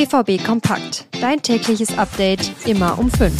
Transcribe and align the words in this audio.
BVB 0.00 0.42
Kompakt. 0.42 1.04
Dein 1.20 1.42
tägliches 1.42 1.98
Update 1.98 2.66
immer 2.66 2.98
um 2.98 3.10
5. 3.10 3.34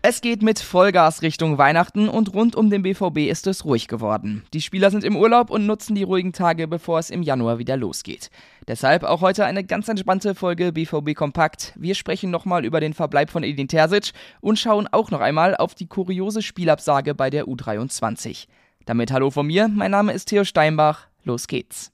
Es 0.00 0.22
geht 0.22 0.40
mit 0.40 0.58
Vollgas 0.58 1.20
Richtung 1.20 1.58
Weihnachten 1.58 2.08
und 2.08 2.32
rund 2.32 2.56
um 2.56 2.70
den 2.70 2.80
BVB 2.80 3.28
ist 3.28 3.46
es 3.46 3.66
ruhig 3.66 3.88
geworden. 3.88 4.42
Die 4.54 4.62
Spieler 4.62 4.90
sind 4.90 5.04
im 5.04 5.16
Urlaub 5.16 5.50
und 5.50 5.66
nutzen 5.66 5.94
die 5.94 6.02
ruhigen 6.02 6.32
Tage, 6.32 6.66
bevor 6.66 6.98
es 6.98 7.10
im 7.10 7.22
Januar 7.22 7.58
wieder 7.58 7.76
losgeht. 7.76 8.30
Deshalb 8.66 9.02
auch 9.02 9.20
heute 9.20 9.44
eine 9.44 9.62
ganz 9.62 9.86
entspannte 9.86 10.34
Folge 10.34 10.72
BVB 10.72 11.14
Kompakt. 11.14 11.74
Wir 11.76 11.94
sprechen 11.94 12.30
nochmal 12.30 12.64
über 12.64 12.80
den 12.80 12.94
Verbleib 12.94 13.28
von 13.28 13.42
Edin 13.42 13.68
Terzic 13.68 14.12
und 14.40 14.58
schauen 14.58 14.88
auch 14.90 15.10
noch 15.10 15.20
einmal 15.20 15.54
auf 15.54 15.74
die 15.74 15.88
kuriose 15.88 16.40
Spielabsage 16.40 17.14
bei 17.14 17.28
der 17.28 17.44
U23. 17.44 18.46
Damit 18.86 19.12
hallo 19.12 19.30
von 19.30 19.46
mir, 19.46 19.68
mein 19.68 19.90
Name 19.90 20.14
ist 20.14 20.30
Theo 20.30 20.42
Steinbach, 20.42 21.09
los 21.24 21.46
geht's. 21.46 21.90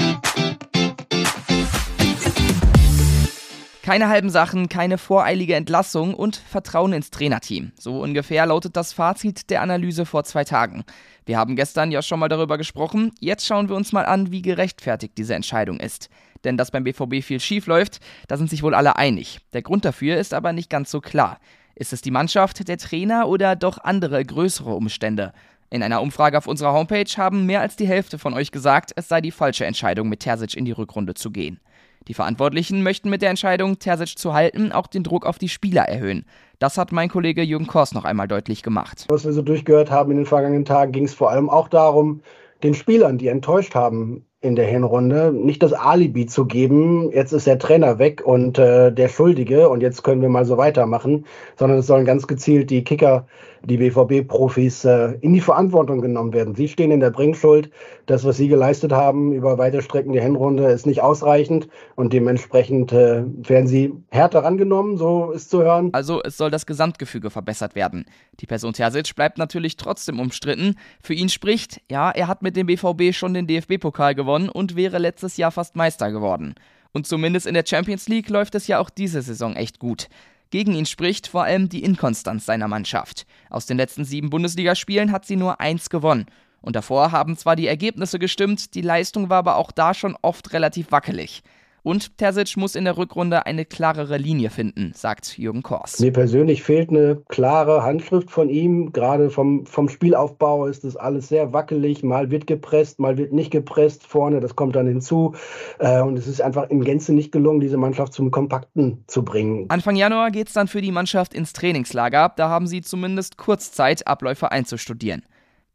Keine 3.87 4.09
halben 4.09 4.31
Sachen, 4.31 4.69
keine 4.69 4.99
voreilige 4.99 5.55
Entlassung 5.55 6.15
und 6.15 6.35
Vertrauen 6.35 6.93
ins 6.93 7.13
Trainerteam. 7.13 7.71
So 7.79 8.01
ungefähr 8.01 8.45
lautet 8.45 8.77
das 8.77 8.93
Fazit 8.93 9.49
der 9.49 9.63
Analyse 9.63 10.07
vor 10.07 10.25
zwei 10.25 10.43
Tagen. 10.43 10.85
Wir 11.25 11.39
haben 11.39 11.55
gestern 11.55 11.93
ja 11.93 12.03
schon 12.03 12.19
mal 12.19 12.29
darüber 12.29 12.59
gesprochen. 12.59 13.13
Jetzt 13.21 13.47
schauen 13.47 13.69
wir 13.69 13.77
uns 13.77 13.93
mal 13.93 14.05
an, 14.05 14.33
wie 14.33 14.43
gerechtfertigt 14.43 15.17
diese 15.17 15.37
Entscheidung 15.37 15.79
ist. 15.79 16.11
Denn 16.43 16.57
dass 16.57 16.73
beim 16.73 16.83
BVB 16.83 17.23
viel 17.23 17.39
schief 17.39 17.69
läuft, 17.69 18.01
da 18.27 18.37
sind 18.37 18.51
sich 18.51 18.65
wohl 18.65 18.75
alle 18.75 18.97
einig. 18.97 19.39
Der 19.53 19.63
Grund 19.63 19.85
dafür 19.85 20.17
ist 20.17 20.35
aber 20.35 20.53
nicht 20.53 20.69
ganz 20.69 20.91
so 20.91 21.01
klar. 21.01 21.39
Ist 21.77 21.93
es 21.93 22.01
die 22.01 22.11
Mannschaft, 22.11 22.67
der 22.67 22.79
Trainer 22.79 23.29
oder 23.29 23.55
doch 23.55 23.79
andere 23.79 24.25
größere 24.25 24.75
Umstände? 24.75 25.33
In 25.69 25.83
einer 25.83 26.01
Umfrage 26.01 26.39
auf 26.39 26.47
unserer 26.47 26.73
Homepage 26.73 27.11
haben 27.17 27.47
mehr 27.47 27.61
als 27.61 27.77
die 27.77 27.89
Hälfte 27.89 28.19
von 28.19 28.35
euch 28.35 28.53
gesagt, 28.53 28.93
es 28.95 29.09
sei 29.09 29.21
die 29.21 29.33
falsche 29.33 29.67
Entscheidung, 29.67 30.09
mit 30.09 30.21
Terzic 30.21 30.57
in 30.57 30.65
die 30.65 30.73
Rückrunde 30.73 31.15
zu 31.15 31.31
gehen. 31.31 31.61
Die 32.09 32.15
Verantwortlichen 32.15 32.85
möchten 32.85 33.11
mit 33.11 33.21
der 33.21 33.31
Entscheidung, 33.31 33.81
Terzic 33.81 34.17
zu 34.17 34.33
halten, 34.33 34.71
auch 34.71 34.87
den 34.87 35.03
Druck 35.03 35.27
auf 35.27 35.39
die 35.39 35.49
Spieler 35.49 35.83
erhöhen. 35.83 36.25
Das 36.61 36.79
hat 36.79 36.93
mein 36.93 37.09
Kollege 37.09 37.43
Jürgen 37.43 37.67
Kors 37.67 37.93
noch 37.95 38.05
einmal 38.05 38.29
deutlich 38.29 38.63
gemacht. 38.63 39.07
Was 39.09 39.25
wir 39.25 39.33
so 39.33 39.43
durchgehört 39.43 39.91
haben 39.91 40.13
in 40.13 40.19
den 40.19 40.27
vergangenen 40.27 40.65
Tagen, 40.65 40.93
ging 40.93 41.05
es 41.05 41.15
vor 41.15 41.31
allem 41.31 41.51
auch 41.51 41.69
darum, 41.69 42.23
den 42.63 42.75
Spielern, 42.75 43.19
die 43.19 43.27
enttäuscht 43.27 43.75
haben, 43.75 44.25
in 44.47 44.57
der 44.57 44.67
Hinrunde, 44.67 45.33
nicht 45.33 45.63
das 45.63 45.73
Alibi 45.73 46.27
zu 46.27 46.47
geben, 46.47 47.11
jetzt 47.13 47.33
ist 47.33 47.47
der 47.47 47.59
Trainer 47.59 47.99
weg 47.99 48.23
und 48.25 48.59
äh, 48.59 48.93
der 48.93 49.09
Schuldige 49.09 49.69
und 49.69 49.83
jetzt 49.83 50.03
können 50.03 50.23
wir 50.23 50.29
mal 50.29 50.45
so 50.45 50.57
weitermachen, 50.57 51.27
sondern 51.57 51.79
es 51.79 51.87
sollen 51.87 52.07
ganz 52.07 52.27
gezielt 52.27 52.71
die 52.71 52.85
Kicker, 52.85 53.27
die 53.67 53.79
BVB-Profis 53.79 54.85
äh, 54.85 55.15
in 55.21 55.35
die 55.35 55.41
Verantwortung 55.41 56.01
genommen 56.01 56.33
werden. 56.33 56.55
Sie 56.55 56.69
stehen 56.69 56.91
in 56.91 57.01
der 57.01 57.11
Bringschuld. 57.11 57.71
Das, 58.07 58.25
was 58.25 58.37
sie 58.37 58.49
geleistet 58.49 58.93
haben 58.93 59.33
über 59.33 59.59
weite 59.59 59.83
Strecken 59.83 60.13
der 60.13 60.23
Hinrunde, 60.23 60.67
ist 60.67 60.87
nicht 60.87 61.03
ausreichend 61.03 61.69
und 61.97 62.13
dementsprechend 62.13 62.93
äh, 62.93 63.25
werden 63.27 63.67
sie 63.67 63.93
härter 64.11 64.45
rangenommen, 64.45 64.97
so 64.97 65.33
ist 65.33 65.51
zu 65.51 65.63
hören. 65.63 65.91
Also 65.93 66.23
es 66.23 66.37
soll 66.37 66.51
das 66.51 66.67
Gesamtgefüge 66.67 67.31
verbessert 67.31 67.75
werden. 67.75 68.07
Die 68.39 68.47
Person 68.47 68.73
Terzic 68.73 69.15
bleibt 69.17 69.39
natürlich 69.39 69.77
trotzdem 69.77 70.21
umstritten. 70.21 70.77
Für 71.03 71.15
ihn 71.15 71.29
spricht, 71.29 71.81
ja, 71.91 72.11
er 72.11 72.29
hat 72.29 72.43
mit 72.43 72.57
dem 72.57 72.67
BVB 72.67 73.13
schon 73.13 73.35
den 73.35 73.47
DFB-Pokal 73.49 74.15
gewonnen 74.15 74.36
gewonnen 74.37 74.49
und 74.49 74.77
wäre 74.77 74.99
letztes 74.99 75.37
Jahr 75.37 75.51
fast 75.51 75.77
Meister 75.77 76.13
geworden. 76.13 76.55
Und 76.93 77.07
zumindest 77.07 77.47
in 77.47 77.55
der 77.55 77.65
Champions 77.67 78.09
League 78.09 78.29
läuft 78.29 78.55
es 78.55 78.67
ja 78.67 78.79
auch 78.79 78.91
diese 78.91 79.23
Saison 79.23 79.57
echt 79.57 79.79
gut. 79.79 80.09
Gegen 80.51 80.75
ihn 80.75 80.87
spricht 80.87 81.27
vor 81.27 81.45
allem 81.45 81.69
die 81.69 81.83
Inkonstanz 81.83 82.47
seiner 82.47 82.69
Mannschaft. 82.69 83.27
Aus 83.51 83.67
den 83.67 83.77
letzten 83.77 84.05
sieben 84.05 84.31
Bundesligaspielen 84.31 85.13
hat 85.13 85.27
sie 85.27 85.37
nur 85.37 85.61
eins 85.61 85.91
gewonnen. 85.91 86.27
Und 86.63 86.77
davor 86.77 87.13
haben 87.13 87.37
zwar 87.37 87.57
die 87.57 87.67
Ergebnisse 87.67 88.19
gestimmt, 88.19 88.75
die 88.75 88.83
Leistung 88.83 89.29
war 89.29 89.39
aber 89.39 89.57
auch 89.57 89.73
da 89.73 89.95
schon 89.95 90.17
oft 90.23 90.53
relativ 90.53 90.91
wackelig. 90.91 91.43
Und 91.87 92.19
Terzic 92.19 92.57
muss 92.57 92.75
in 92.75 92.85
der 92.85 92.97
Rückrunde 92.97 93.47
eine 93.47 93.65
klarere 93.65 94.17
Linie 94.17 94.51
finden, 94.51 94.91
sagt 94.97 95.39
Jürgen 95.39 95.63
Kors. 95.63 96.01
Mir 96.01 96.13
persönlich 96.13 96.65
fehlt 96.65 96.91
eine 96.91 97.23
klare 97.29 97.85
Handschrift 97.85 98.29
von 98.29 98.49
ihm. 98.49 98.91
Gerade 98.91 99.31
vom, 99.31 99.67
vom 99.67 99.89
Spielaufbau 99.89 100.67
ist 100.67 100.83
das 100.83 100.97
alles 100.97 101.29
sehr 101.29 101.53
wackelig. 101.53 102.03
Mal 102.03 102.33
wird 102.33 102.49
gepresst, 102.49 102.99
mal 102.99 103.19
wird 103.19 103.33
nicht 103.33 103.53
gepresst 103.53 104.05
vorne. 104.05 104.41
Das 104.41 104.57
kommt 104.57 104.75
dann 104.75 104.89
hinzu. 104.89 105.37
Äh, 105.79 106.03
und 106.03 106.19
es 106.19 106.27
ist 106.27 106.43
einfach 106.43 106.69
in 106.71 106.83
Gänze 106.83 107.15
nicht 107.15 107.31
gelungen, 107.31 107.61
diese 107.61 107.77
Mannschaft 107.77 108.15
zum 108.15 108.33
Kompakten 108.33 109.05
zu 109.07 109.25
bringen. 109.25 109.67
Anfang 109.69 109.95
Januar 109.95 110.33
geht 110.33 110.49
es 110.49 110.55
dann 110.55 110.67
für 110.67 110.81
die 110.81 110.91
Mannschaft 110.91 111.35
ins 111.35 111.53
Trainingslager. 111.53 112.33
Da 112.35 112.49
haben 112.49 112.67
sie 112.67 112.83
zumindest 112.83 113.37
kurz 113.37 113.71
Zeit, 113.71 114.09
Abläufe 114.09 114.51
einzustudieren. 114.51 115.23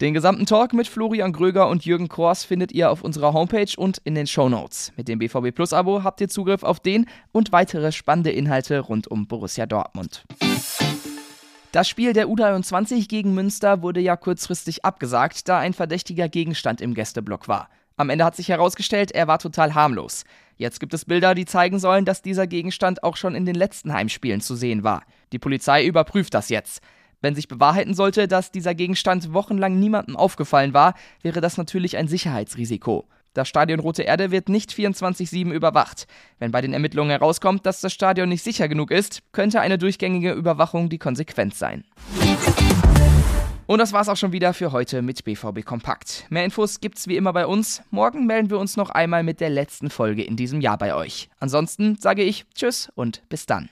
Den 0.02 0.16
gesamten 0.16 0.48
Talk 0.48 0.74
mit 0.74 0.88
Florian 0.88 1.32
Gröger 1.32 1.70
und 1.70 1.86
Jürgen 1.86 2.08
Kors 2.08 2.44
findet 2.44 2.72
ihr 2.72 2.90
auf 2.90 3.04
unserer 3.04 3.34
Homepage 3.34 3.72
und 3.78 4.00
in 4.00 4.16
den 4.16 4.26
Show 4.26 4.50
Notes. 4.50 4.92
Mit 4.98 5.08
dem 5.08 5.20
BVB 5.20 5.54
Plus 5.54 5.74
Abo 5.74 6.04
habt 6.04 6.20
ihr 6.22 6.28
Zugriff 6.28 6.64
auf 6.64 6.80
den 6.80 7.06
und 7.32 7.52
weitere 7.52 7.92
spannende 7.92 8.32
Inhalte 8.32 8.80
rund 8.80 9.08
um 9.08 9.28
Borussia 9.28 9.68
Dortmund. 9.68 10.24
Das 11.72 11.88
Spiel 11.88 12.14
der 12.14 12.30
U23 12.30 13.08
gegen 13.08 13.36
Münster 13.36 13.84
wurde 13.84 14.00
ja 14.00 14.16
kurzfristig 14.16 14.84
abgesagt, 14.84 15.48
da 15.48 15.60
ein 15.60 15.74
verdächtiger 15.74 16.30
Gegenstand 16.30 16.82
im 16.82 16.96
Gästeblock 16.96 17.48
war. 17.48 17.70
Am 17.96 18.10
Ende 18.10 18.26
hat 18.26 18.36
sich 18.36 18.50
herausgestellt, 18.50 19.12
er 19.12 19.28
war 19.28 19.38
total 19.38 19.76
harmlos. 19.76 20.24
Jetzt 20.58 20.80
gibt 20.80 20.96
es 20.96 21.06
Bilder, 21.06 21.36
die 21.36 21.46
zeigen 21.46 21.78
sollen, 21.78 22.06
dass 22.06 22.24
dieser 22.24 22.48
Gegenstand 22.48 23.04
auch 23.04 23.18
schon 23.18 23.36
in 23.36 23.46
den 23.46 23.56
letzten 23.56 23.94
Heimspielen 23.94 24.42
zu 24.42 24.56
sehen 24.56 24.84
war. 24.84 25.04
Die 25.32 25.38
Polizei 25.38 25.86
überprüft 25.86 26.34
das 26.34 26.50
jetzt. 26.50 26.82
Wenn 27.22 27.36
sich 27.36 27.48
bewahrheiten 27.48 27.94
sollte, 27.94 28.28
dass 28.28 28.52
dieser 28.52 28.74
Gegenstand 28.74 29.32
wochenlang 29.32 29.80
niemandem 29.80 30.18
aufgefallen 30.18 30.74
war, 30.74 30.96
wäre 31.22 31.40
das 31.40 31.58
natürlich 31.58 31.98
ein 31.98 32.08
Sicherheitsrisiko. 32.08 33.08
Das 33.34 33.48
Stadion 33.48 33.80
Rote 33.80 34.02
Erde 34.02 34.32
wird 34.32 34.50
nicht 34.50 34.72
24-7 34.72 35.52
überwacht. 35.52 36.08
Wenn 36.40 36.52
bei 36.52 36.62
den 36.62 36.74
Ermittlungen 36.74 37.12
herauskommt, 37.12 37.66
dass 37.66 37.80
das 37.80 37.94
Stadion 37.94 38.28
nicht 38.28 38.44
sicher 38.44 38.68
genug 38.68 38.92
ist, 38.92 39.22
könnte 39.32 39.62
eine 39.62 39.78
durchgängige 39.78 40.34
Überwachung 40.34 40.90
die 40.90 40.98
Konsequenz 40.98 41.58
sein. 41.58 41.86
Und 43.68 43.80
das 43.80 43.94
war's 43.94 44.10
auch 44.10 44.18
schon 44.18 44.34
wieder 44.34 44.54
für 44.54 44.74
heute 44.74 45.02
mit 45.02 45.24
BVB 45.24 45.64
Kompakt. 45.64 46.26
Mehr 46.30 46.44
Infos 46.44 46.82
gibt's 46.82 47.08
wie 47.08 47.16
immer 47.16 47.32
bei 47.32 47.46
uns. 47.46 47.84
Morgen 47.90 48.26
melden 48.26 48.50
wir 48.50 48.60
uns 48.60 48.76
noch 48.76 48.90
einmal 48.90 49.24
mit 49.24 49.40
der 49.40 49.50
letzten 49.50 49.90
Folge 49.90 50.24
in 50.24 50.36
diesem 50.36 50.60
Jahr 50.60 50.78
bei 50.78 50.94
euch. 50.94 51.30
Ansonsten 51.40 51.96
sage 51.98 52.24
ich 52.24 52.46
Tschüss 52.54 52.92
und 52.96 53.22
bis 53.30 53.46
dann. 53.46 53.70